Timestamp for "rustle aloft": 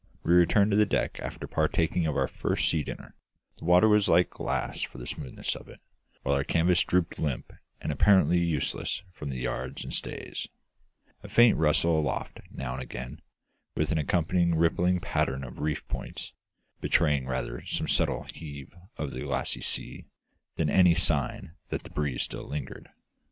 11.55-12.39